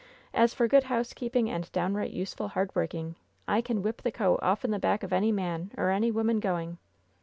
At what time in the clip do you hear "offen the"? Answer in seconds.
4.41-4.79